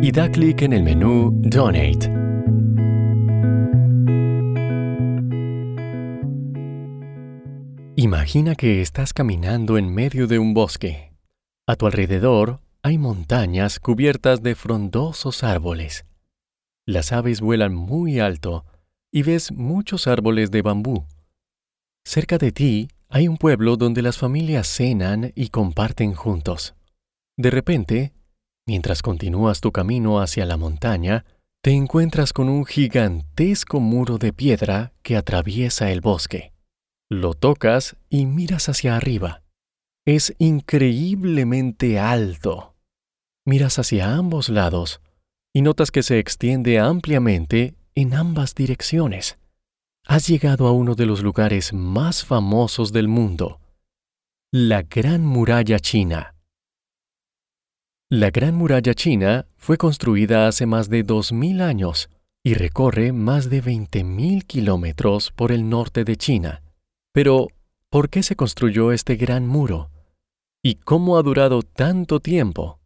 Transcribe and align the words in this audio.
y 0.00 0.12
da 0.12 0.30
clic 0.30 0.62
en 0.62 0.72
el 0.72 0.82
menú 0.82 1.30
Donate. 1.34 2.10
Imagina 7.96 8.54
que 8.54 8.82
estás 8.82 9.12
caminando 9.12 9.78
en 9.78 9.94
medio 9.94 10.26
de 10.26 10.38
un 10.38 10.52
bosque. 10.52 11.12
A 11.66 11.76
tu 11.76 11.86
alrededor 11.86 12.60
hay 12.82 12.98
montañas 12.98 13.78
cubiertas 13.78 14.42
de 14.42 14.54
frondosos 14.54 15.44
árboles. 15.44 16.04
Las 16.86 17.12
aves 17.12 17.40
vuelan 17.40 17.74
muy 17.74 18.20
alto 18.20 18.66
y 19.10 19.22
ves 19.22 19.52
muchos 19.52 20.06
árboles 20.06 20.50
de 20.50 20.60
bambú. 20.60 21.06
Cerca 22.04 22.36
de 22.36 22.52
ti 22.52 22.88
hay 23.08 23.28
un 23.28 23.38
pueblo 23.38 23.76
donde 23.76 24.02
las 24.02 24.18
familias 24.18 24.66
cenan 24.66 25.32
y 25.34 25.48
comparten 25.48 26.14
juntos. 26.14 26.74
De 27.36 27.50
repente, 27.50 28.12
Mientras 28.66 29.02
continúas 29.02 29.60
tu 29.60 29.72
camino 29.72 30.20
hacia 30.20 30.46
la 30.46 30.56
montaña, 30.56 31.24
te 31.62 31.72
encuentras 31.72 32.32
con 32.32 32.48
un 32.48 32.64
gigantesco 32.64 33.80
muro 33.80 34.18
de 34.18 34.32
piedra 34.32 34.92
que 35.02 35.16
atraviesa 35.16 35.90
el 35.90 36.00
bosque. 36.00 36.52
Lo 37.10 37.34
tocas 37.34 37.96
y 38.08 38.26
miras 38.26 38.68
hacia 38.68 38.96
arriba. 38.96 39.42
Es 40.06 40.34
increíblemente 40.38 41.98
alto. 41.98 42.74
Miras 43.46 43.78
hacia 43.78 44.14
ambos 44.14 44.48
lados 44.48 45.00
y 45.54 45.62
notas 45.62 45.90
que 45.90 46.02
se 46.02 46.18
extiende 46.18 46.78
ampliamente 46.78 47.74
en 47.94 48.14
ambas 48.14 48.54
direcciones. 48.54 49.38
Has 50.06 50.26
llegado 50.26 50.66
a 50.66 50.72
uno 50.72 50.94
de 50.94 51.06
los 51.06 51.22
lugares 51.22 51.72
más 51.72 52.24
famosos 52.24 52.92
del 52.92 53.08
mundo, 53.08 53.60
la 54.52 54.82
Gran 54.82 55.24
Muralla 55.24 55.78
China. 55.78 56.33
La 58.16 58.30
Gran 58.30 58.54
Muralla 58.54 58.94
China 58.94 59.44
fue 59.56 59.76
construida 59.76 60.46
hace 60.46 60.66
más 60.66 60.88
de 60.88 61.04
2.000 61.04 61.60
años 61.60 62.10
y 62.44 62.54
recorre 62.54 63.10
más 63.10 63.50
de 63.50 63.60
20.000 63.60 64.44
kilómetros 64.44 65.32
por 65.32 65.50
el 65.50 65.68
norte 65.68 66.04
de 66.04 66.14
China. 66.14 66.62
Pero, 67.12 67.48
¿por 67.90 68.10
qué 68.10 68.22
se 68.22 68.36
construyó 68.36 68.92
este 68.92 69.16
gran 69.16 69.48
muro? 69.48 69.90
¿Y 70.62 70.76
cómo 70.76 71.18
ha 71.18 71.24
durado 71.24 71.62
tanto 71.62 72.20
tiempo? 72.20 72.78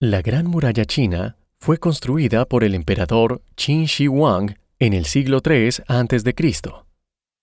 La 0.00 0.20
Gran 0.20 0.48
Muralla 0.48 0.84
China 0.84 1.36
fue 1.60 1.78
construida 1.78 2.44
por 2.44 2.64
el 2.64 2.74
emperador 2.74 3.40
Qin 3.54 3.84
Shi 3.84 4.08
Huang 4.08 4.56
en 4.80 4.94
el 4.94 5.04
siglo 5.04 5.40
III 5.44 5.84
a.C. 5.86 6.34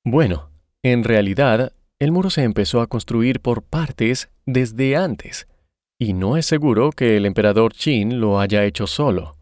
Bueno, 0.03 0.49
en 0.83 1.05
realidad, 1.05 1.71
el 1.99 2.11
muro 2.11 2.29
se 2.29 2.43
empezó 2.43 2.81
a 2.81 2.87
construir 2.87 3.39
por 3.39 3.63
partes 3.63 4.29
desde 4.45 4.97
antes, 4.97 5.47
y 5.97 6.13
no 6.13 6.37
es 6.37 6.45
seguro 6.45 6.91
que 6.91 7.17
el 7.17 7.25
emperador 7.25 7.73
Qin 7.73 8.19
lo 8.19 8.39
haya 8.39 8.65
hecho 8.65 8.87
solo. 8.87 9.37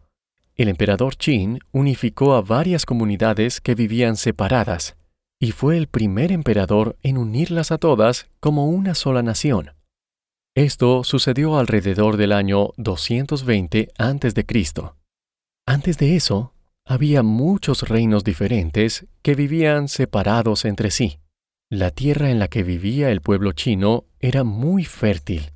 El 0.54 0.68
emperador 0.68 1.16
Qin 1.16 1.58
unificó 1.72 2.34
a 2.34 2.42
varias 2.42 2.86
comunidades 2.86 3.60
que 3.60 3.74
vivían 3.74 4.16
separadas, 4.16 4.96
y 5.40 5.50
fue 5.50 5.76
el 5.76 5.88
primer 5.88 6.30
emperador 6.30 6.96
en 7.02 7.18
unirlas 7.18 7.72
a 7.72 7.78
todas 7.78 8.28
como 8.38 8.68
una 8.68 8.94
sola 8.94 9.22
nación. 9.22 9.72
Esto 10.54 11.02
sucedió 11.02 11.58
alrededor 11.58 12.16
del 12.16 12.30
año 12.30 12.70
220 12.76 13.88
a.C. 13.98 14.44
Antes 15.66 15.98
de 15.98 16.14
eso, 16.14 16.52
había 16.86 17.24
muchos 17.24 17.88
reinos 17.88 18.22
diferentes 18.22 19.06
que 19.22 19.34
vivían 19.34 19.88
separados 19.88 20.64
entre 20.64 20.92
sí. 20.92 21.18
La 21.68 21.90
tierra 21.90 22.30
en 22.30 22.38
la 22.38 22.46
que 22.46 22.62
vivía 22.62 23.10
el 23.10 23.20
pueblo 23.20 23.52
chino 23.52 24.04
era 24.20 24.44
muy 24.44 24.84
fértil 24.84 25.53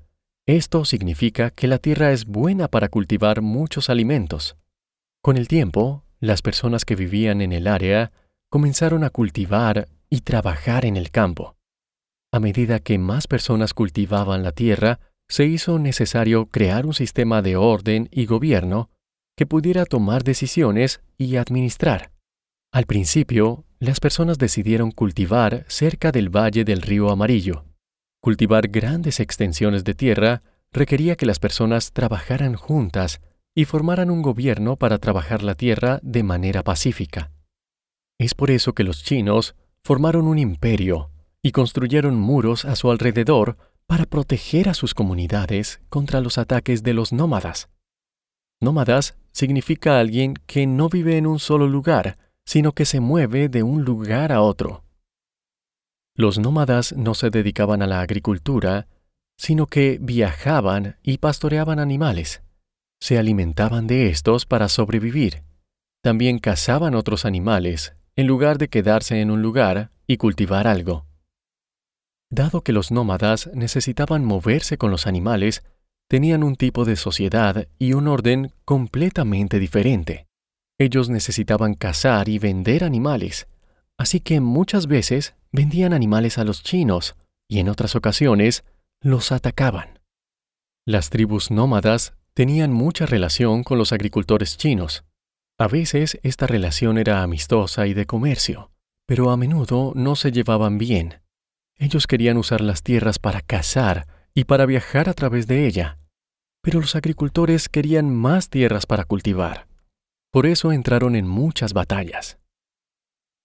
esto 0.57 0.87
significa 0.87 1.51
que 1.51 1.69
la 1.69 1.77
tierra 1.77 2.11
es 2.11 2.25
buena 2.25 2.69
para 2.69 2.89
cultivar 2.89 3.43
muchos 3.43 3.91
alimentos. 3.91 4.57
Con 5.23 5.37
el 5.37 5.47
tiempo, 5.47 6.05
las 6.21 6.41
personas 6.41 6.87
que 6.87 6.97
vivían 6.97 7.43
en 7.43 7.53
el 7.53 7.67
área 7.67 8.13
comenzaron 8.49 9.05
a 9.05 9.11
cultivar 9.11 9.89
y 10.09 10.23
trabajar 10.23 10.87
en 10.87 10.97
el 10.97 11.11
campo. 11.11 11.55
A 12.33 12.41
medida 12.41 12.79
que 12.79 12.99
más 12.99 13.27
personas 13.27 13.75
cultivaban 13.75 14.43
la 14.43 14.53
tierra, 14.53 15.01
se 15.29 15.45
hizo 15.45 15.79
necesario 15.79 16.47
crear 16.47 16.87
un 16.87 16.95
sistema 16.95 17.43
de 17.43 17.57
orden 17.57 18.09
y 18.11 18.25
gobierno 18.25 18.89
que 19.37 19.45
pudiera 19.45 19.85
tomar 19.85 20.25
decisiones 20.25 21.03
y 21.19 21.37
administrar. 21.37 22.11
Al 22.73 22.87
principio, 22.87 23.67
las 23.81 24.01
personas 24.01 24.39
decidieron 24.39 24.93
cultivar 24.93 25.67
cerca 25.69 26.11
del 26.11 26.35
valle 26.35 26.65
del 26.65 26.81
río 26.81 27.11
Amarillo, 27.11 27.68
Cultivar 28.29 28.69
grandes 28.69 29.21
extensiones 29.21 29.85
de 29.85 29.95
tierra 29.95 30.43
requería 30.71 31.17
que 31.17 31.25
las 31.25 31.39
personas 31.39 31.95
trabajaran 31.95 32.57
juntas 32.57 33.23
y 33.55 33.65
formaran 33.65 34.11
un 34.11 34.21
gobierno 34.21 34.77
para 34.77 34.99
trabajar 34.99 35.43
la 35.43 35.55
tierra 35.55 35.99
de 36.03 36.23
manera 36.23 36.63
pacífica. 36.63 37.33
Es 38.19 38.35
por 38.35 38.51
eso 38.51 38.75
que 38.75 38.85
los 38.85 39.03
chinos 39.03 39.55
formaron 39.83 40.27
un 40.27 40.39
imperio 40.39 41.11
y 41.41 41.53
construyeron 41.53 42.21
muros 42.21 42.67
a 42.67 42.77
su 42.77 42.91
alrededor 42.91 43.57
para 43.87 44.05
proteger 44.05 44.69
a 44.69 44.75
sus 44.75 44.93
comunidades 44.93 45.81
contra 45.89 46.21
los 46.21 46.37
ataques 46.37 46.83
de 46.83 46.93
los 46.93 47.15
nómadas. 47.15 47.71
Nómadas 48.61 49.17
significa 49.33 49.99
alguien 49.99 50.35
que 50.45 50.67
no 50.67 50.91
vive 50.91 51.17
en 51.17 51.27
un 51.27 51.39
solo 51.39 51.67
lugar, 51.67 52.19
sino 52.45 52.73
que 52.73 52.85
se 52.85 53.01
mueve 53.01 53.49
de 53.49 53.63
un 53.63 53.87
lugar 53.87 54.33
a 54.33 54.43
otro. 54.43 54.85
Los 56.19 56.37
nómadas 56.41 56.95
no 56.97 57.15
se 57.15 57.31
dedicaban 57.31 57.81
a 57.81 57.87
la 57.87 58.01
agricultura, 58.01 58.89
sino 59.37 59.69
que 59.69 59.99
viajaban 60.01 60.97
y 61.05 61.19
pastoreaban 61.19 61.79
animales. 61.79 62.43
Se 63.01 63.19
alimentaban 63.19 63.87
de 63.87 64.09
estos 64.09 64.45
para 64.45 64.69
sobrevivir. 64.69 65.45
También 66.03 66.41
cazaban 66.41 66.97
otros 66.97 67.25
animales, 67.25 67.95
en 68.17 68.27
lugar 68.27 68.59
de 68.59 68.67
quedarse 68.67 69.21
en 69.21 69.31
un 69.31 69.43
lugar 69.43 69.93
y 70.09 70.17
cultivar 70.17 70.67
algo. 70.67 71.07
Dado 72.31 72.63
que 72.63 72.73
los 72.73 72.91
nómadas 72.91 73.49
necesitaban 73.55 74.25
moverse 74.25 74.77
con 74.77 74.91
los 74.91 75.07
animales, 75.07 75.63
tenían 76.09 76.43
un 76.43 76.57
tipo 76.57 76.85
de 76.85 76.97
sociedad 76.97 77.69
y 77.79 77.93
un 77.93 78.09
orden 78.09 78.53
completamente 78.65 79.61
diferente. 79.61 80.27
Ellos 80.79 81.11
necesitaban 81.11 81.75
cazar 81.75 82.29
y 82.29 82.41
vender 82.41 82.83
animales, 82.83 83.47
así 83.99 84.21
que 84.21 84.41
muchas 84.41 84.87
veces 84.87 85.35
vendían 85.53 85.93
animales 85.93 86.39
a 86.39 86.45
los 86.45 86.63
chinos 86.63 87.17
y 87.49 87.59
en 87.59 87.69
otras 87.69 87.97
ocasiones 87.97 88.65
los 89.01 89.33
atacaban. 89.33 90.01
Las 90.87 91.11
tribus 91.11 91.51
nómadas 91.51 92.15
tenían 92.33 92.73
mucha 92.73 93.05
relación 93.05 93.65
con 93.65 93.77
los 93.77 93.93
agricultores 93.93 94.57
chinos. 94.57 95.05
A 95.59 95.67
veces 95.67 96.19
esta 96.23 96.47
relación 96.47 96.99
era 96.99 97.23
amistosa 97.23 97.87
y 97.87 97.95
de 97.95 98.07
comercio, 98.07 98.71
pero 99.07 99.31
a 99.31 99.37
menudo 99.37 99.93
no 99.97 100.15
se 100.15 100.31
llevaban 100.31 100.79
bien. 100.79 101.21
Ellos 101.77 102.07
querían 102.07 102.37
usar 102.37 102.61
las 102.61 102.83
tierras 102.83 103.19
para 103.19 103.41
cazar 103.41 104.07
y 104.35 104.45
para 104.45 104.67
viajar 104.67 105.09
a 105.09 105.15
través 105.15 105.47
de 105.47 105.67
ella, 105.67 105.99
pero 106.63 106.81
los 106.81 106.95
agricultores 106.95 107.69
querían 107.69 108.15
más 108.15 108.51
tierras 108.51 108.87
para 108.87 109.05
cultivar. 109.05 109.67
Por 110.31 110.47
eso 110.47 110.73
entraron 110.73 111.17
en 111.17 111.27
muchas 111.27 111.73
batallas. 111.73 112.38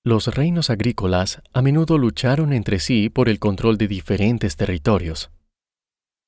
Los 0.05 0.27
reinos 0.27 0.69
agrícolas 0.69 1.41
a 1.53 1.61
menudo 1.61 1.97
lucharon 1.97 2.51
entre 2.51 2.79
sí 2.79 3.09
por 3.09 3.29
el 3.29 3.39
control 3.39 3.77
de 3.77 3.88
diferentes 3.88 4.57
territorios. 4.57 5.31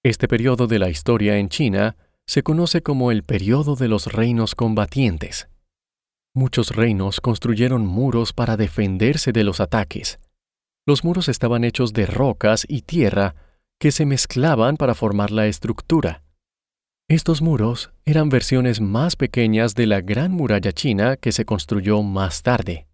Este 0.02 0.30
periodo 0.30 0.68
de 0.68 0.80
la 0.80 0.88
historia 0.88 1.40
en 1.40 1.50
China 1.50 1.98
se 2.26 2.42
conoce 2.42 2.82
como 2.82 3.12
el 3.12 3.24
periodo 3.24 3.76
de 3.76 3.90
los 3.90 4.14
reinos 4.14 4.56
combatientes. 4.56 5.50
Muchos 6.34 6.74
reinos 6.74 7.20
construyeron 7.20 7.86
muros 7.86 8.32
para 8.32 8.56
defenderse 8.56 9.34
de 9.34 9.44
los 9.44 9.60
ataques. 9.60 10.20
Los 10.88 11.04
muros 11.04 11.28
estaban 11.28 11.66
hechos 11.66 11.92
de 11.92 12.06
rocas 12.06 12.66
y 12.70 12.84
tierra 12.84 13.36
que 13.78 13.92
se 13.92 14.06
mezclaban 14.06 14.78
para 14.78 14.96
formar 14.96 15.32
la 15.32 15.48
estructura. 15.48 16.24
Estos 17.10 17.42
muros 17.42 17.92
eran 18.06 18.30
versiones 18.30 18.80
más 18.80 19.18
pequeñas 19.18 19.76
de 19.76 19.86
la 19.86 20.00
gran 20.00 20.32
muralla 20.32 20.72
china 20.72 21.18
que 21.18 21.34
se 21.34 21.44
construyó 21.44 22.02
más 22.04 22.42
tarde. 22.42 22.88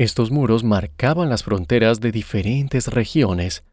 Estos 0.00 0.30
muros 0.30 0.64
marcaban 0.64 1.28
las 1.28 1.44
fronteras 1.44 2.00
de 2.00 2.10
diferentes 2.10 2.86
regiones 2.86 3.64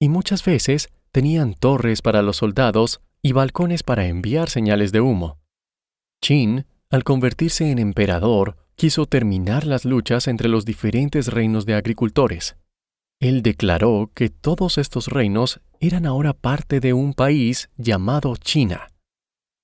y 0.00 0.08
muchas 0.08 0.42
veces 0.42 0.88
tenían 1.10 1.52
torres 1.52 2.00
para 2.00 2.22
los 2.22 2.38
soldados 2.38 3.02
y 3.20 3.32
balcones 3.32 3.82
para 3.82 4.06
enviar 4.06 4.48
señales 4.48 4.92
de 4.92 5.02
humo. 5.02 5.36
Qin 6.22 6.64
al 6.88 7.04
convertirse 7.04 7.70
en 7.70 7.78
emperador, 7.78 8.56
quiso 8.76 9.04
terminar 9.04 9.66
las 9.66 9.84
luchas 9.84 10.26
entre 10.26 10.48
los 10.48 10.64
diferentes 10.64 11.28
reinos 11.28 11.66
de 11.66 11.74
agricultores. 11.74 12.56
Él 13.20 13.42
declaró 13.42 14.10
que 14.14 14.30
todos 14.30 14.78
estos 14.78 15.08
reinos 15.08 15.60
eran 15.80 16.06
ahora 16.06 16.32
parte 16.32 16.80
de 16.80 16.94
un 16.94 17.12
país 17.12 17.68
llamado 17.76 18.36
China. 18.36 18.88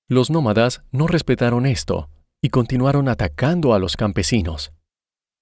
Los 0.07 0.29
nómadas 0.29 0.83
no 0.91 1.07
respetaron 1.07 1.65
esto 1.65 2.11
y 2.43 2.49
continuaron 2.49 3.09
atacando 3.09 3.73
a 3.73 3.79
los 3.79 3.97
campesinos. 3.97 4.71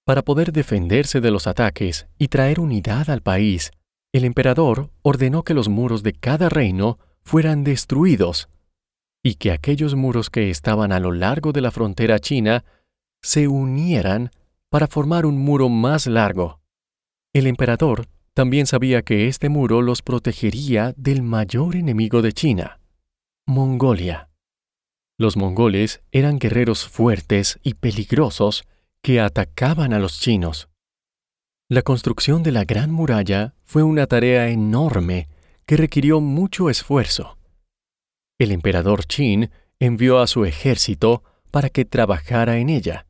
Para 0.08 0.22
poder 0.22 0.52
defenderse 0.52 1.20
de 1.20 1.30
los 1.30 1.46
ataques 1.46 2.06
y 2.18 2.28
traer 2.28 2.60
unidad 2.60 3.10
al 3.10 3.20
país, 3.20 3.72
el 4.10 4.24
emperador 4.24 4.90
ordenó 5.02 5.42
que 5.42 5.52
los 5.52 5.68
muros 5.68 6.02
de 6.02 6.14
cada 6.14 6.48
reino 6.48 6.98
fueran 7.24 7.62
destruidos 7.62 8.48
y 9.22 9.34
que 9.34 9.52
aquellos 9.52 9.96
muros 9.96 10.30
que 10.30 10.48
estaban 10.48 10.92
a 10.92 10.98
lo 10.98 11.12
largo 11.12 11.52
de 11.52 11.60
la 11.60 11.70
frontera 11.70 12.20
china 12.20 12.64
se 13.20 13.48
unieran 13.48 14.30
para 14.70 14.86
formar 14.86 15.26
un 15.26 15.36
muro 15.36 15.68
más 15.68 16.06
largo. 16.06 16.62
El 17.34 17.46
emperador 17.46 18.06
también 18.32 18.64
sabía 18.64 19.02
que 19.02 19.28
este 19.28 19.50
muro 19.50 19.82
los 19.82 20.00
protegería 20.00 20.94
del 20.96 21.22
mayor 21.22 21.76
enemigo 21.76 22.22
de 22.22 22.32
China, 22.32 22.80
Mongolia. 23.44 24.30
Los 25.18 25.36
mongoles 25.36 26.00
eran 26.12 26.38
guerreros 26.38 26.88
fuertes 26.88 27.58
y 27.62 27.74
peligrosos 27.74 28.64
que 29.02 29.20
atacaban 29.20 29.92
a 29.92 29.98
los 29.98 30.20
chinos. 30.20 30.68
La 31.70 31.82
construcción 31.82 32.42
de 32.42 32.52
la 32.52 32.64
Gran 32.64 32.90
Muralla 32.90 33.54
fue 33.64 33.82
una 33.82 34.06
tarea 34.06 34.48
enorme 34.48 35.28
que 35.66 35.76
requirió 35.76 36.20
mucho 36.20 36.70
esfuerzo. 36.70 37.36
El 38.38 38.52
emperador 38.52 39.06
Qin 39.06 39.50
envió 39.78 40.18
a 40.18 40.26
su 40.26 40.44
ejército 40.44 41.22
para 41.50 41.68
que 41.68 41.84
trabajara 41.84 42.58
en 42.58 42.70
ella. 42.70 43.06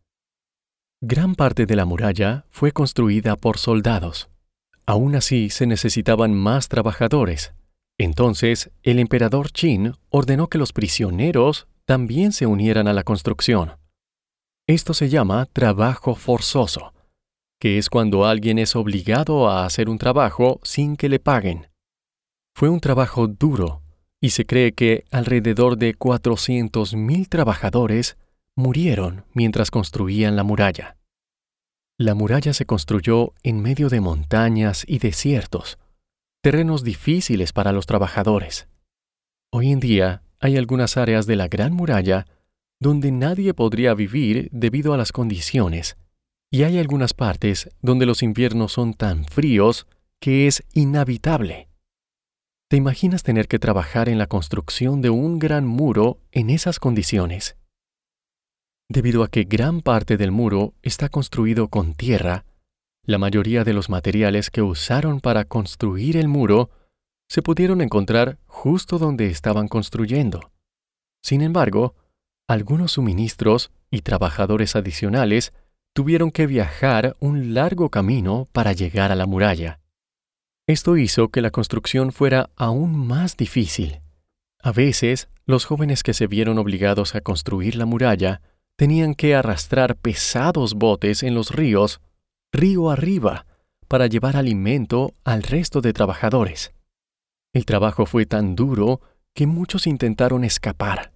Gran 1.01 1.37
parte 1.37 1.67
de 1.67 1.77
la 1.77 1.85
muralla 1.85 2.47
fue 2.51 2.73
construida 2.73 3.37
por 3.37 3.59
soldados. 3.59 4.29
Aún 4.87 5.15
así 5.15 5.51
se 5.51 5.67
necesitaban 5.67 6.35
más 6.35 6.69
trabajadores. 6.69 7.53
Entonces 7.99 8.71
el 8.83 8.99
emperador 8.99 9.53
Qin 9.53 9.93
ordenó 10.09 10.49
que 10.49 10.59
los 10.59 10.73
prisioneros 10.73 11.69
también 11.85 12.33
se 12.33 12.47
unieran 12.47 12.89
a 12.89 12.93
la 12.93 13.05
construcción. 13.05 13.78
Esto 14.69 14.95
se 14.95 15.09
llama 15.09 15.47
trabajo 15.47 16.15
forzoso 16.15 16.93
que 17.59 17.79
es 17.79 17.91
cuando 17.91 18.25
alguien 18.25 18.59
es 18.59 18.77
obligado 18.77 19.49
a 19.49 19.67
hacer 19.67 19.89
un 19.89 19.99
trabajo 19.99 20.61
sin 20.63 20.97
que 20.97 21.09
le 21.09 21.19
paguen. 21.19 21.69
Fue 22.55 22.69
un 22.69 22.81
trabajo 22.81 23.27
duro, 23.27 23.83
y 24.21 24.31
se 24.31 24.47
cree 24.47 24.73
que 24.73 25.05
alrededor 25.11 25.77
de 25.77 25.97
400.000 25.97 27.29
trabajadores 27.29 28.17
murieron 28.55 29.25
mientras 29.33 29.71
construían 29.71 30.37
la 30.37 30.43
muralla. 30.43 30.97
La 31.97 32.15
muralla 32.15 32.53
se 32.53 32.67
construyó 32.67 33.35
en 33.43 33.61
medio 33.61 33.89
de 33.89 34.01
montañas 34.01 34.85
y 34.87 34.99
desiertos, 34.99 35.79
terrenos 36.43 36.85
difíciles 36.85 37.53
para 37.53 37.73
los 37.73 37.87
trabajadores. 37.87 38.69
Hoy 39.51 39.73
en 39.73 39.81
día 39.81 40.23
hay 40.41 40.57
algunas 40.57 40.97
áreas 40.97 41.27
de 41.27 41.37
la 41.37 41.49
Gran 41.49 41.73
Muralla 41.73 42.27
donde 42.81 43.11
nadie 43.13 43.55
podría 43.55 43.95
vivir 43.95 44.49
debido 44.53 44.93
a 44.93 44.97
las 44.97 45.13
condiciones 45.13 45.97
y 46.51 46.63
hay 46.63 46.79
algunas 46.79 47.13
partes 47.13 47.69
donde 47.83 48.07
los 48.07 48.23
inviernos 48.23 48.73
son 48.73 48.95
tan 48.95 49.25
fríos 49.25 49.87
que 50.21 50.47
es 50.47 50.65
inhabitable. 50.73 51.69
¿Te 52.71 52.77
imaginas 52.77 53.23
tener 53.23 53.49
que 53.49 53.59
trabajar 53.59 54.09
en 54.09 54.19
la 54.19 54.27
construcción 54.27 55.01
de 55.01 55.11
un 55.11 55.39
gran 55.39 55.67
muro 55.67 56.21
en 56.33 56.51
esas 56.51 56.79
condiciones? 56.79 57.57
Debido 58.91 59.23
a 59.23 59.29
que 59.29 59.45
gran 59.45 59.81
parte 59.81 60.17
del 60.17 60.33
muro 60.33 60.75
está 60.83 61.09
construido 61.09 61.69
con 61.69 61.95
tierra, 61.95 62.45
la 63.05 63.19
mayoría 63.19 63.65
de 63.65 63.73
los 63.73 63.89
materiales 63.89 64.51
que 64.51 64.63
usaron 64.63 65.21
para 65.21 65.45
construir 65.45 66.17
el 66.17 66.29
muro 66.29 66.71
se 67.29 67.43
pudieron 67.43 67.81
encontrar 67.81 68.39
justo 68.47 68.99
donde 68.99 69.27
estaban 69.27 69.69
construyendo. 69.69 70.53
Sin 71.23 71.43
embargo, 71.43 71.95
algunos 72.49 72.93
suministros 72.93 73.71
y 73.91 74.01
trabajadores 74.01 74.75
adicionales 74.75 75.53
tuvieron 75.93 76.31
que 76.31 76.47
viajar 76.47 77.17
un 77.21 77.55
largo 77.55 77.91
camino 77.91 78.49
para 78.53 78.73
llegar 78.73 79.13
a 79.13 79.15
la 79.15 79.27
muralla. 79.27 79.81
Esto 80.67 80.97
hizo 80.97 81.29
que 81.29 81.43
la 81.43 81.51
construcción 81.51 82.11
fuera 82.11 82.51
aún 82.57 83.07
más 83.07 83.37
difícil. 83.37 84.01
A 84.63 84.73
veces, 84.73 85.29
los 85.47 85.67
jóvenes 85.67 86.03
que 86.03 86.15
se 86.15 86.27
vieron 86.27 86.59
obligados 86.59 87.15
a 87.15 87.21
construir 87.21 87.77
la 87.77 87.87
muralla 87.87 88.41
tenían 88.77 89.15
que 89.15 89.35
arrastrar 89.35 89.97
pesados 89.97 90.75
botes 90.75 91.23
en 91.23 91.35
los 91.35 91.51
ríos, 91.51 92.01
río 92.53 92.91
arriba, 92.91 93.47
para 93.89 94.07
llevar 94.07 94.37
alimento 94.37 95.15
al 95.25 95.43
resto 95.43 95.81
de 95.81 95.93
trabajadores. 95.93 96.73
El 97.53 97.65
trabajo 97.65 98.07
fue 98.07 98.27
tan 98.27 98.55
duro 98.55 99.01
que 99.35 99.47
muchos 99.47 99.87
intentaron 99.87 100.45
escapar, 100.45 101.13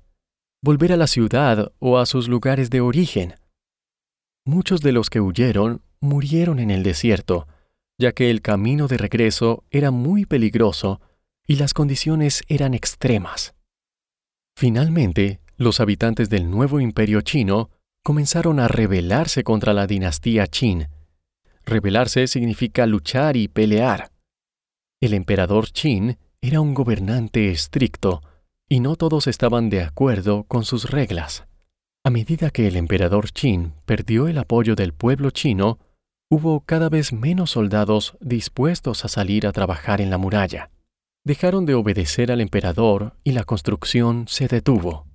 volver 0.62 0.92
a 0.92 0.96
la 0.96 1.06
ciudad 1.06 1.72
o 1.78 1.98
a 1.98 2.06
sus 2.06 2.28
lugares 2.28 2.70
de 2.70 2.80
origen, 2.80 3.34
Muchos 4.44 4.80
de 4.80 4.90
los 4.90 5.08
que 5.08 5.20
huyeron 5.20 5.82
murieron 6.00 6.58
en 6.58 6.72
el 6.72 6.82
desierto, 6.82 7.46
ya 7.96 8.10
que 8.10 8.28
el 8.28 8.42
camino 8.42 8.88
de 8.88 8.98
regreso 8.98 9.62
era 9.70 9.92
muy 9.92 10.26
peligroso 10.26 11.00
y 11.46 11.56
las 11.56 11.74
condiciones 11.74 12.42
eran 12.48 12.74
extremas. 12.74 13.54
Finalmente, 14.56 15.40
los 15.56 15.78
habitantes 15.78 16.28
del 16.28 16.50
nuevo 16.50 16.80
imperio 16.80 17.20
chino 17.20 17.70
comenzaron 18.02 18.58
a 18.58 18.66
rebelarse 18.66 19.44
contra 19.44 19.72
la 19.72 19.86
dinastía 19.86 20.48
Qin. 20.48 20.88
Rebelarse 21.64 22.26
significa 22.26 22.84
luchar 22.86 23.36
y 23.36 23.46
pelear. 23.46 24.10
El 25.00 25.14
emperador 25.14 25.70
Qin 25.70 26.18
era 26.40 26.60
un 26.60 26.74
gobernante 26.74 27.52
estricto, 27.52 28.22
y 28.72 28.80
no 28.80 28.96
todos 28.96 29.26
estaban 29.26 29.68
de 29.68 29.82
acuerdo 29.82 30.44
con 30.44 30.64
sus 30.64 30.90
reglas. 30.90 31.44
A 32.04 32.08
medida 32.08 32.48
que 32.48 32.68
el 32.68 32.76
emperador 32.76 33.30
Qin 33.30 33.74
perdió 33.84 34.28
el 34.28 34.38
apoyo 34.38 34.74
del 34.74 34.94
pueblo 34.94 35.30
chino, 35.30 35.78
hubo 36.30 36.64
cada 36.64 36.88
vez 36.88 37.12
menos 37.12 37.50
soldados 37.50 38.16
dispuestos 38.22 39.04
a 39.04 39.08
salir 39.08 39.46
a 39.46 39.52
trabajar 39.52 40.00
en 40.00 40.08
la 40.08 40.16
muralla. 40.16 40.70
Dejaron 41.22 41.66
de 41.66 41.74
obedecer 41.74 42.32
al 42.32 42.40
emperador 42.40 43.14
y 43.24 43.32
la 43.32 43.44
construcción 43.44 44.24
se 44.26 44.48
detuvo. 44.48 45.06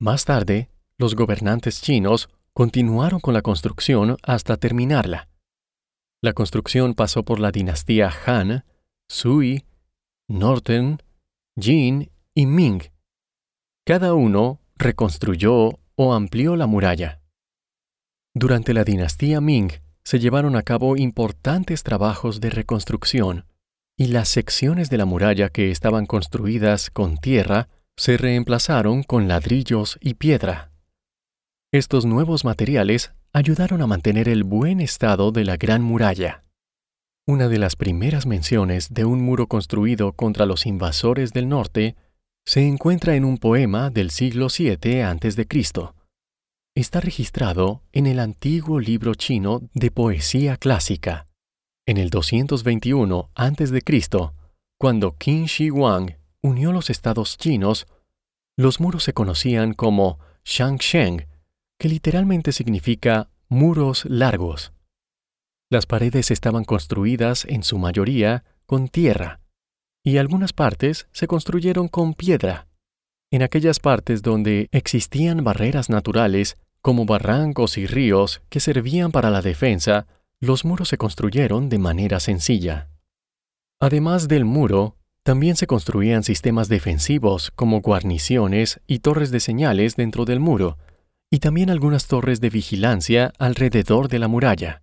Más 0.00 0.24
tarde, 0.24 0.70
los 0.96 1.16
gobernantes 1.16 1.82
chinos 1.82 2.30
continuaron 2.54 3.20
con 3.20 3.34
la 3.34 3.42
construcción 3.42 4.16
hasta 4.22 4.56
terminarla. 4.56 5.28
La 6.22 6.32
construcción 6.32 6.94
pasó 6.94 7.26
por 7.26 7.40
la 7.40 7.50
dinastía 7.50 8.10
Han, 8.24 8.64
Sui, 9.06 9.66
Norten, 10.28 11.02
Jin 11.60 12.10
y 12.34 12.46
Ming. 12.46 12.82
Cada 13.86 14.14
uno 14.14 14.60
reconstruyó 14.76 15.78
o 15.94 16.14
amplió 16.14 16.56
la 16.56 16.66
muralla. 16.66 17.20
Durante 18.34 18.74
la 18.74 18.82
dinastía 18.82 19.40
Ming 19.40 19.70
se 20.02 20.18
llevaron 20.18 20.56
a 20.56 20.62
cabo 20.62 20.96
importantes 20.96 21.84
trabajos 21.84 22.40
de 22.40 22.50
reconstrucción, 22.50 23.46
y 23.96 24.08
las 24.08 24.28
secciones 24.28 24.90
de 24.90 24.98
la 24.98 25.04
muralla 25.04 25.48
que 25.48 25.70
estaban 25.70 26.06
construidas 26.06 26.90
con 26.90 27.16
tierra 27.18 27.68
se 27.96 28.16
reemplazaron 28.16 29.04
con 29.04 29.28
ladrillos 29.28 29.98
y 30.00 30.14
piedra. 30.14 30.72
Estos 31.72 32.04
nuevos 32.04 32.44
materiales 32.44 33.12
ayudaron 33.32 33.80
a 33.80 33.86
mantener 33.86 34.28
el 34.28 34.42
buen 34.42 34.80
estado 34.80 35.30
de 35.30 35.44
la 35.44 35.56
gran 35.56 35.82
muralla. 35.82 36.42
Una 37.26 37.48
de 37.48 37.58
las 37.58 37.76
primeras 37.76 38.26
menciones 38.26 38.92
de 38.92 39.04
un 39.04 39.22
muro 39.22 39.46
construido 39.46 40.12
contra 40.12 40.46
los 40.46 40.66
invasores 40.66 41.32
del 41.32 41.48
norte 41.48 41.96
se 42.46 42.66
encuentra 42.66 43.16
en 43.16 43.24
un 43.24 43.38
poema 43.38 43.90
del 43.90 44.10
siglo 44.10 44.48
VII 44.56 45.02
a.C. 45.02 45.46
Está 46.76 47.00
registrado 47.00 47.82
en 47.92 48.06
el 48.06 48.20
antiguo 48.20 48.80
libro 48.80 49.14
chino 49.14 49.62
de 49.72 49.90
poesía 49.90 50.56
clásica. 50.56 51.26
En 51.86 51.96
el 51.96 52.10
221 52.10 53.30
a.C., 53.34 53.82
cuando 54.78 55.16
Qin 55.16 55.46
Shi 55.46 55.70
Huang 55.70 56.18
unió 56.42 56.72
los 56.72 56.90
estados 56.90 57.38
chinos, 57.38 57.86
los 58.56 58.80
muros 58.80 59.04
se 59.04 59.14
conocían 59.14 59.72
como 59.72 60.18
Shangsheng, 60.44 61.26
que 61.78 61.88
literalmente 61.88 62.52
significa 62.52 63.30
muros 63.48 64.04
largos. 64.04 64.72
Las 65.70 65.86
paredes 65.86 66.30
estaban 66.30 66.64
construidas 66.64 67.46
en 67.46 67.62
su 67.62 67.78
mayoría 67.78 68.44
con 68.66 68.88
tierra, 68.88 69.40
y 70.04 70.18
algunas 70.18 70.52
partes 70.52 71.08
se 71.12 71.26
construyeron 71.26 71.88
con 71.88 72.14
piedra. 72.14 72.68
En 73.32 73.42
aquellas 73.42 73.80
partes 73.80 74.22
donde 74.22 74.68
existían 74.70 75.42
barreras 75.42 75.90
naturales, 75.90 76.58
como 76.82 77.06
barrancos 77.06 77.78
y 77.78 77.86
ríos 77.86 78.42
que 78.50 78.60
servían 78.60 79.10
para 79.10 79.30
la 79.30 79.40
defensa, 79.40 80.06
los 80.40 80.66
muros 80.66 80.90
se 80.90 80.98
construyeron 80.98 81.70
de 81.70 81.78
manera 81.78 82.20
sencilla. 82.20 82.90
Además 83.80 84.28
del 84.28 84.44
muro, 84.44 84.98
también 85.24 85.56
se 85.56 85.66
construían 85.66 86.22
sistemas 86.22 86.68
defensivos 86.68 87.50
como 87.50 87.80
guarniciones 87.80 88.80
y 88.86 88.98
torres 88.98 89.30
de 89.30 89.40
señales 89.40 89.96
dentro 89.96 90.26
del 90.26 90.38
muro, 90.38 90.76
y 91.30 91.38
también 91.38 91.70
algunas 91.70 92.06
torres 92.06 92.42
de 92.42 92.50
vigilancia 92.50 93.32
alrededor 93.38 94.08
de 94.08 94.18
la 94.18 94.28
muralla. 94.28 94.82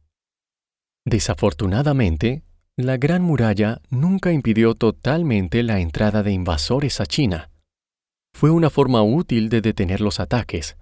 Desafortunadamente, 1.06 2.44
la 2.86 2.98
Gran 2.98 3.22
Muralla 3.22 3.82
nunca 3.90 4.32
impidió 4.32 4.76
totalmente 4.76 5.64
la 5.64 5.80
entrada 5.80 6.24
de 6.24 6.32
invasores 6.32 7.02
a 7.02 7.06
China. 7.06 7.50
Fue 8.34 8.50
una 8.50 8.70
forma 8.70 9.02
útil 9.04 9.50
de 9.50 9.62
detener 9.62 10.02
los 10.02 10.20
ataques, 10.20 10.78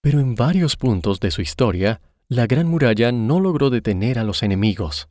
pero 0.00 0.20
en 0.20 0.34
varios 0.34 0.76
puntos 0.76 1.20
de 1.20 1.30
su 1.30 1.42
historia, 1.42 2.00
la 2.28 2.46
Gran 2.46 2.66
Muralla 2.66 3.12
no 3.12 3.40
logró 3.40 3.70
detener 3.70 4.18
a 4.18 4.24
los 4.24 4.42
enemigos. 4.42 5.08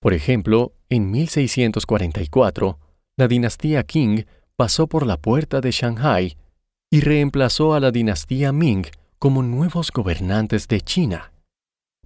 Por 0.00 0.14
ejemplo, 0.14 0.72
en 0.88 1.10
1644, 1.10 2.78
la 3.16 3.28
dinastía 3.28 3.82
Qing 3.84 4.26
pasó 4.56 4.86
por 4.86 5.06
la 5.06 5.16
puerta 5.16 5.60
de 5.60 5.70
Shanghai 5.70 6.36
y 6.90 7.00
reemplazó 7.00 7.74
a 7.74 7.80
la 7.80 7.90
dinastía 7.90 8.52
Ming 8.52 8.86
como 9.18 9.42
nuevos 9.42 9.90
gobernantes 9.90 10.68
de 10.68 10.80
China. 10.80 11.32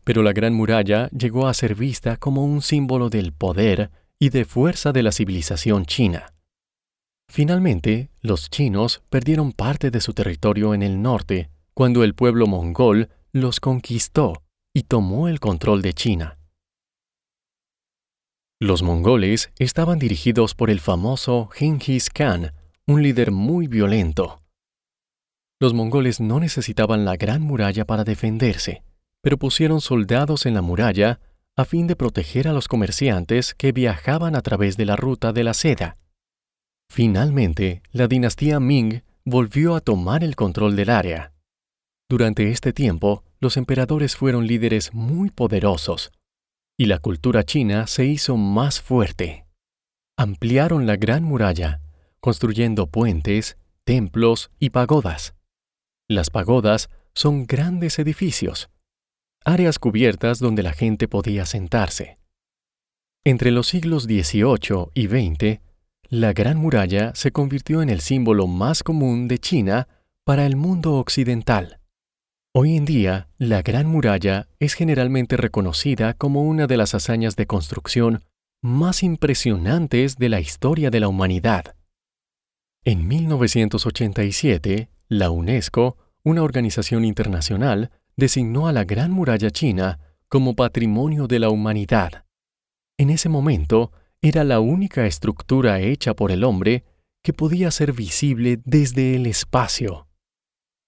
Pero 0.04 0.22
la 0.22 0.32
Gran 0.32 0.54
Muralla 0.54 1.08
llegó 1.10 1.46
a 1.46 1.54
ser 1.54 1.74
vista 1.74 2.16
como 2.16 2.44
un 2.44 2.62
símbolo 2.62 3.08
del 3.08 3.32
poder 3.32 3.90
y 4.18 4.30
de 4.30 4.44
fuerza 4.44 4.92
de 4.92 5.02
la 5.02 5.12
civilización 5.12 5.84
china. 5.84 6.34
Finalmente, 7.28 8.10
los 8.20 8.50
chinos 8.50 9.02
perdieron 9.08 9.52
parte 9.52 9.90
de 9.90 10.00
su 10.00 10.12
territorio 10.12 10.74
en 10.74 10.82
el 10.82 11.00
norte 11.00 11.50
cuando 11.74 12.04
el 12.04 12.14
pueblo 12.14 12.46
mongol 12.46 13.08
los 13.32 13.58
conquistó 13.58 14.42
y 14.74 14.82
tomó 14.82 15.28
el 15.28 15.40
control 15.40 15.82
de 15.82 15.94
China. 15.94 16.38
Los 18.60 18.82
mongoles 18.82 19.50
estaban 19.58 19.98
dirigidos 19.98 20.54
por 20.54 20.70
el 20.70 20.78
famoso 20.78 21.48
Genghis 21.48 22.10
Khan, 22.10 22.52
un 22.86 23.02
líder 23.02 23.32
muy 23.32 23.66
violento. 23.66 24.40
Los 25.58 25.74
mongoles 25.74 26.20
no 26.20 26.38
necesitaban 26.38 27.04
la 27.04 27.16
gran 27.16 27.42
muralla 27.42 27.84
para 27.86 28.04
defenderse 28.04 28.82
pero 29.22 29.38
pusieron 29.38 29.80
soldados 29.80 30.44
en 30.44 30.54
la 30.54 30.62
muralla 30.62 31.20
a 31.56 31.64
fin 31.64 31.86
de 31.86 31.96
proteger 31.96 32.48
a 32.48 32.52
los 32.52 32.68
comerciantes 32.68 33.54
que 33.54 33.72
viajaban 33.72 34.36
a 34.36 34.42
través 34.42 34.76
de 34.76 34.84
la 34.84 34.96
ruta 34.96 35.32
de 35.32 35.44
la 35.44 35.54
seda. 35.54 35.96
Finalmente, 36.90 37.82
la 37.92 38.08
dinastía 38.08 38.60
Ming 38.60 39.02
volvió 39.24 39.74
a 39.74 39.80
tomar 39.80 40.24
el 40.24 40.36
control 40.36 40.76
del 40.76 40.90
área. 40.90 41.32
Durante 42.08 42.50
este 42.50 42.72
tiempo, 42.72 43.24
los 43.40 43.56
emperadores 43.56 44.16
fueron 44.16 44.46
líderes 44.46 44.92
muy 44.92 45.30
poderosos, 45.30 46.12
y 46.76 46.86
la 46.86 46.98
cultura 46.98 47.44
china 47.44 47.86
se 47.86 48.04
hizo 48.04 48.36
más 48.36 48.80
fuerte. 48.80 49.46
Ampliaron 50.18 50.86
la 50.86 50.96
gran 50.96 51.22
muralla, 51.22 51.80
construyendo 52.20 52.88
puentes, 52.88 53.56
templos 53.84 54.50
y 54.58 54.70
pagodas. 54.70 55.34
Las 56.08 56.30
pagodas 56.30 56.90
son 57.14 57.46
grandes 57.46 57.98
edificios, 57.98 58.68
áreas 59.44 59.78
cubiertas 59.78 60.38
donde 60.38 60.62
la 60.62 60.72
gente 60.72 61.08
podía 61.08 61.46
sentarse. 61.46 62.18
Entre 63.24 63.50
los 63.50 63.68
siglos 63.68 64.04
XVIII 64.04 64.88
y 64.94 65.06
XX, 65.06 65.60
la 66.08 66.32
Gran 66.32 66.58
Muralla 66.58 67.12
se 67.14 67.32
convirtió 67.32 67.80
en 67.82 67.88
el 67.88 68.00
símbolo 68.00 68.46
más 68.46 68.82
común 68.82 69.28
de 69.28 69.38
China 69.38 69.88
para 70.24 70.44
el 70.44 70.56
mundo 70.56 70.94
occidental. 70.94 71.78
Hoy 72.54 72.76
en 72.76 72.84
día, 72.84 73.28
la 73.38 73.62
Gran 73.62 73.86
Muralla 73.86 74.48
es 74.58 74.74
generalmente 74.74 75.36
reconocida 75.36 76.14
como 76.14 76.42
una 76.42 76.66
de 76.66 76.76
las 76.76 76.94
hazañas 76.94 77.34
de 77.36 77.46
construcción 77.46 78.24
más 78.60 79.02
impresionantes 79.02 80.16
de 80.16 80.28
la 80.28 80.40
historia 80.40 80.90
de 80.90 81.00
la 81.00 81.08
humanidad. 81.08 81.76
En 82.84 83.08
1987, 83.08 84.90
la 85.08 85.30
UNESCO, 85.30 85.96
una 86.24 86.42
organización 86.42 87.04
internacional, 87.04 87.90
designó 88.16 88.68
a 88.68 88.72
la 88.72 88.84
Gran 88.84 89.10
Muralla 89.10 89.50
China 89.50 89.98
como 90.28 90.54
Patrimonio 90.54 91.26
de 91.26 91.38
la 91.38 91.50
Humanidad. 91.50 92.24
En 92.98 93.10
ese 93.10 93.28
momento, 93.28 93.92
era 94.20 94.44
la 94.44 94.60
única 94.60 95.06
estructura 95.06 95.80
hecha 95.80 96.14
por 96.14 96.30
el 96.30 96.44
hombre 96.44 96.84
que 97.22 97.32
podía 97.32 97.70
ser 97.70 97.92
visible 97.92 98.60
desde 98.64 99.16
el 99.16 99.26
espacio. 99.26 100.06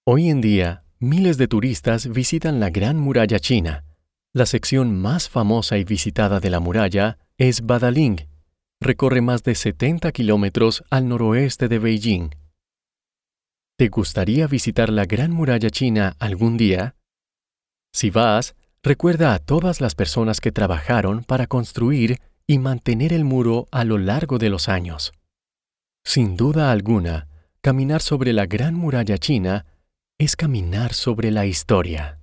Hoy 0.07 0.29
en 0.29 0.41
día, 0.41 0.85
miles 0.99 1.39
de 1.39 1.49
turistas 1.49 2.09
visitan 2.09 2.61
la 2.61 2.71
Gran 2.71 2.99
Muralla 2.99 3.39
China. 3.39 3.85
La 4.33 4.47
sección 4.47 5.01
más 5.01 5.29
famosa 5.29 5.79
y 5.79 5.85
visitada 5.85 6.41
de 6.41 6.51
la 6.51 6.61
muralla 6.61 7.19
es 7.39 7.67
Badaling. 7.67 8.29
Recorre 8.81 9.21
más 9.21 9.43
de 9.45 9.55
70 9.55 10.13
kilómetros 10.13 10.85
al 10.91 11.09
noroeste 11.09 11.69
de 11.69 11.79
Beijing. 11.79 12.31
¿Te 13.77 13.89
gustaría 13.89 14.47
visitar 14.47 14.91
la 14.91 15.05
Gran 15.05 15.33
Muralla 15.33 15.71
China 15.71 16.17
algún 16.19 16.57
día? 16.57 16.97
Si 17.95 18.11
vas, 18.11 18.57
recuerda 18.83 19.35
a 19.35 19.39
todas 19.39 19.81
las 19.81 19.95
personas 19.95 20.41
que 20.41 20.51
trabajaron 20.51 21.23
para 21.23 21.47
construir 21.47 22.19
y 22.45 22.59
mantener 22.59 23.13
el 23.13 23.25
muro 23.25 23.69
a 23.71 23.85
lo 23.85 23.99
largo 23.99 24.39
de 24.39 24.51
los 24.51 24.69
años. 24.69 25.13
Sin 26.05 26.37
duda 26.37 26.73
alguna, 26.73 27.29
caminar 27.61 28.03
sobre 28.03 28.33
la 28.33 28.47
gran 28.47 28.75
muralla 28.75 29.17
china 29.17 29.65
es 30.19 30.35
caminar 30.35 30.93
sobre 30.93 31.31
la 31.31 31.47
historia. 31.47 32.19